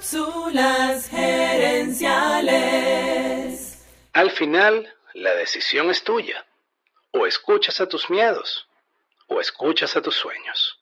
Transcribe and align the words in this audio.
Cápsulas 0.00 1.10
gerenciales. 1.10 3.76
Al 4.14 4.30
final, 4.30 4.88
la 5.12 5.34
decisión 5.34 5.90
es 5.90 6.02
tuya. 6.02 6.46
O 7.12 7.26
escuchas 7.26 7.82
a 7.82 7.86
tus 7.86 8.08
miedos, 8.08 8.66
o 9.28 9.42
escuchas 9.42 9.94
a 9.98 10.00
tus 10.00 10.14
sueños. 10.14 10.78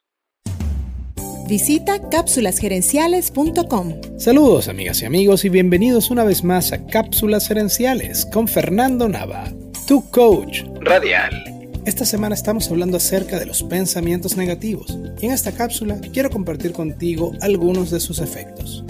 Visita 1.49 2.09
cápsulasgerenciales.com. 2.09 4.21
Saludos 4.21 4.69
amigas 4.69 5.03
y 5.03 5.07
amigos 5.07 5.45
y 5.45 5.49
bienvenidos 5.49 6.13
una 6.13 6.23
vez 6.23 6.45
más 6.45 6.73
a 6.73 6.87
Cápsulas 6.87 7.49
Gerenciales 7.49 8.25
con 8.25 8.47
Fernando 8.47 9.09
Nava, 9.09 9.47
tu 9.89 10.09
coach 10.13 10.63
radial. 10.81 11.59
Esta 11.89 12.05
semana 12.05 12.35
estamos 12.35 12.71
hablando 12.71 12.99
acerca 12.99 13.39
de 13.39 13.47
los 13.47 13.63
pensamientos 13.63 14.37
negativos 14.37 14.99
y 15.21 15.27
en 15.27 15.33
esta 15.33 15.53
cápsula 15.53 15.99
quiero 16.13 16.31
compartir 16.31 16.73
contigo 16.73 17.33
algunos 17.41 17.91
de 17.91 17.99
sus 17.99 18.21
efectos. 18.21 18.85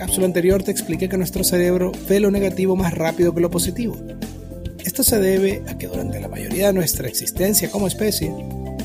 Cápsula 0.00 0.24
anterior 0.24 0.62
te 0.62 0.70
expliqué 0.70 1.10
que 1.10 1.18
nuestro 1.18 1.44
cerebro 1.44 1.92
ve 2.08 2.20
lo 2.20 2.30
negativo 2.30 2.74
más 2.74 2.94
rápido 2.94 3.34
que 3.34 3.42
lo 3.42 3.50
positivo. 3.50 3.98
Esto 4.82 5.04
se 5.04 5.20
debe 5.20 5.62
a 5.68 5.76
que 5.76 5.88
durante 5.88 6.18
la 6.18 6.28
mayoría 6.28 6.68
de 6.68 6.72
nuestra 6.72 7.06
existencia 7.06 7.70
como 7.70 7.86
especie, 7.86 8.32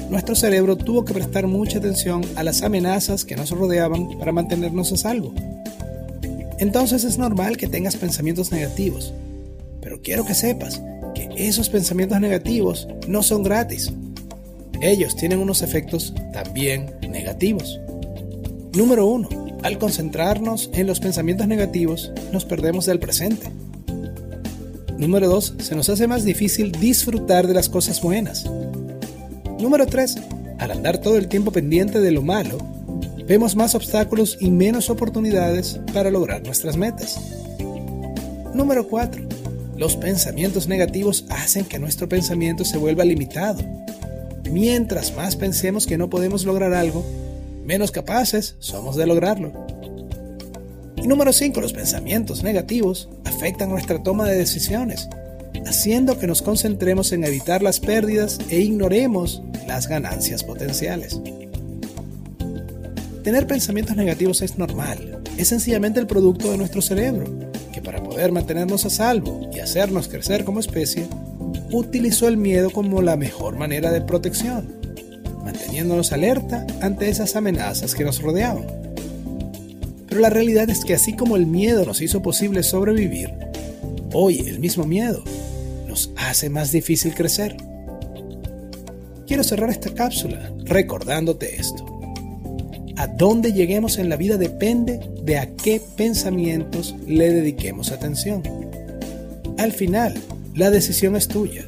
nuestro 0.10 0.36
cerebro 0.36 0.76
tuvo 0.76 1.06
que 1.06 1.14
prestar 1.14 1.48
mucha 1.48 1.78
atención 1.78 2.22
a 2.36 2.44
las 2.44 2.64
amenazas 2.64 3.24
que 3.24 3.38
nos 3.38 3.52
rodeaban 3.52 4.20
para 4.20 4.34
mantenernos 4.34 4.92
a 4.92 4.98
salvo. 4.98 5.34
Entonces 6.60 7.06
es 7.06 7.18
normal 7.18 7.56
que 7.56 7.70
tengas 7.70 7.96
pensamientos 7.96 8.52
negativos, 8.52 9.14
pero 9.80 10.02
quiero 10.02 10.26
que 10.26 10.34
sepas 10.34 10.82
esos 11.38 11.70
pensamientos 11.70 12.20
negativos 12.20 12.90
no 13.08 13.24
son 13.24 13.42
gratis. 13.42 13.90
Ellos 14.82 15.16
tienen 15.16 15.40
unos 15.40 15.62
efectos 15.62 16.14
también 16.34 16.94
negativos. 17.10 17.80
Número 18.74 19.06
1. 19.06 19.45
Al 19.66 19.80
concentrarnos 19.80 20.70
en 20.74 20.86
los 20.86 21.00
pensamientos 21.00 21.48
negativos, 21.48 22.12
nos 22.32 22.46
perdemos 22.46 22.86
del 22.86 23.00
presente. 23.00 23.48
Número 25.00 25.28
2. 25.28 25.56
Se 25.58 25.76
nos 25.76 25.90
hace 25.90 26.06
más 26.06 26.24
difícil 26.24 26.72
disfrutar 26.72 27.48
de 27.48 27.56
las 27.56 27.68
cosas 27.68 28.00
buenas. 28.00 28.46
Número 29.60 29.88
3. 29.88 30.18
Al 30.60 30.70
andar 30.70 31.00
todo 31.00 31.18
el 31.18 31.28
tiempo 31.28 31.50
pendiente 31.52 32.00
de 32.00 32.12
lo 32.12 32.22
malo, 32.22 32.60
vemos 33.28 33.56
más 33.56 33.74
obstáculos 33.74 34.38
y 34.40 34.52
menos 34.52 34.92
oportunidades 34.92 35.80
para 35.92 36.12
lograr 36.12 36.44
nuestras 36.44 36.78
metas. 36.78 37.20
Número 38.54 38.88
4 38.88 39.24
los 39.78 39.98
pensamientos 39.98 40.68
negativos 40.68 41.26
hacen 41.30 41.66
que 41.66 41.80
nuestro 41.80 42.08
pensamiento 42.08 42.64
se 42.64 42.78
vuelva 42.78 43.04
limitado. 43.04 43.64
Mientras 44.50 45.16
más 45.16 45.36
pensemos 45.36 45.88
que 45.88 45.98
no 45.98 46.10
podemos 46.10 46.46
lograr 46.46 46.74
algo, 46.74 47.04
menos 47.66 47.92
capaces 47.92 48.56
somos 48.60 48.96
de 48.96 49.06
lograrlo. 49.08 49.52
Y 50.96 51.08
número 51.08 51.34
5. 51.34 51.60
Los 51.60 51.74
pensamientos 51.74 52.44
negativos 52.44 53.10
afectan 53.26 53.70
nuestra 53.70 54.02
toma 54.02 54.26
de 54.30 54.38
decisiones, 54.38 55.10
haciendo 55.66 56.18
que 56.18 56.28
nos 56.28 56.42
concentremos 56.42 57.12
en 57.12 57.24
evitar 57.24 57.62
las 57.62 57.80
pérdidas 57.80 58.40
e 58.50 58.62
ignoremos 58.62 59.42
las 59.68 59.88
ganancias 59.88 60.44
potenciales. 60.44 61.20
Tener 63.24 63.48
pensamientos 63.48 63.98
negativos 63.98 64.42
es 64.42 64.58
normal, 64.58 65.24
es 65.38 65.48
sencillamente 65.48 66.00
el 66.00 66.08
producto 66.08 66.52
de 66.52 66.58
nuestro 66.58 66.82
cerebro 66.82 67.46
para 67.86 68.04
poder 68.04 68.34
mantenernos 68.34 68.86
a 68.86 68.90
salvo 68.90 69.50
y 69.54 69.60
hacernos 69.60 70.10
crecer 70.10 70.44
como 70.44 70.60
especie, 70.60 71.08
utilizó 71.72 72.28
el 72.28 72.36
miedo 72.36 72.72
como 72.72 73.02
la 73.02 73.16
mejor 73.16 73.56
manera 73.56 73.92
de 73.92 74.02
protección, 74.02 74.76
manteniéndonos 75.46 76.12
alerta 76.12 76.66
ante 76.82 77.08
esas 77.08 77.36
amenazas 77.36 77.94
que 77.94 78.04
nos 78.04 78.22
rodeaban. 78.22 78.66
Pero 80.10 80.20
la 80.20 80.30
realidad 80.30 80.70
es 80.70 80.84
que 80.84 80.96
así 80.96 81.14
como 81.14 81.36
el 81.36 81.46
miedo 81.46 81.86
nos 81.86 82.02
hizo 82.02 82.22
posible 82.22 82.64
sobrevivir, 82.64 83.32
hoy 84.12 84.40
el 84.40 84.60
mismo 84.60 84.86
miedo 84.86 85.24
nos 85.88 86.12
hace 86.18 86.50
más 86.50 86.72
difícil 86.72 87.14
crecer. 87.14 87.56
Quiero 89.28 89.44
cerrar 89.44 89.70
esta 89.70 89.94
cápsula 89.94 90.52
recordándote 90.66 91.56
esto. 91.56 91.86
A 92.98 93.08
dónde 93.08 93.54
lleguemos 93.54 93.98
en 93.98 94.10
la 94.10 94.16
vida 94.16 94.38
depende 94.38 95.00
de 95.24 95.38
a 95.38 95.54
qué 95.56 95.82
pensamientos 95.96 96.96
le 97.06 97.32
dediquemos 97.32 97.92
atención. 97.92 98.42
Al 99.58 99.74
final, 99.74 100.16
la 100.56 100.70
decisión 100.70 101.16
es 101.16 101.28
tuya. 101.28 101.66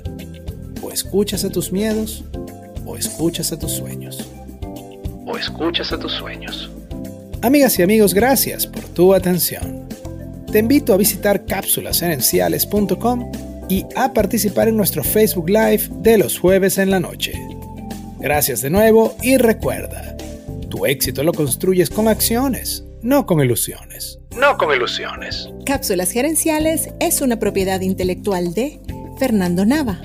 O 0.82 0.90
escuchas 0.90 1.44
a 1.44 1.50
tus 1.50 1.72
miedos 1.72 2.24
o 2.88 2.98
escuchas 2.98 3.52
a 3.52 3.60
tus 3.60 3.74
sueños. 3.74 4.28
O 5.26 5.38
escuchas 5.38 5.92
a 5.92 6.00
tus 6.00 6.14
sueños. 6.14 6.72
Amigas 7.42 7.78
y 7.78 7.84
amigos, 7.84 8.14
gracias 8.14 8.66
por 8.66 8.84
tu 8.86 9.14
atención. 9.14 9.88
Te 10.52 10.60
invito 10.60 10.94
a 10.94 10.98
visitar 10.98 11.46
cápsulasenenciales.com 11.46 13.32
y 13.70 13.86
a 13.96 14.14
participar 14.14 14.70
en 14.70 14.78
nuestro 14.78 15.04
Facebook 15.04 15.50
Live 15.50 15.90
de 16.02 16.18
los 16.18 16.40
jueves 16.40 16.78
en 16.78 16.90
la 16.90 17.00
noche. 17.00 17.34
Gracias 18.20 18.62
de 18.62 18.70
nuevo 18.70 19.16
y 19.22 19.38
recuerda, 19.38 20.16
tu 20.70 20.86
éxito 20.86 21.24
lo 21.24 21.34
construyes 21.34 21.90
con 21.90 22.08
acciones, 22.08 22.86
no 23.02 23.26
con 23.26 23.42
ilusiones. 23.42 24.20
No 24.40 24.58
con 24.58 24.74
ilusiones. 24.74 25.50
Cápsulas 25.66 26.12
Gerenciales 26.12 26.90
es 27.00 27.22
una 27.22 27.38
propiedad 27.38 27.82
intelectual 27.82 28.54
de 28.54 28.80
Fernando 29.20 29.66
Nava. 29.66 30.02